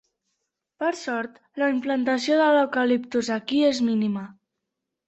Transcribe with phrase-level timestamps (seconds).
[0.83, 4.27] Per sort, la implantació de l'eucaliptus aquí és mínima.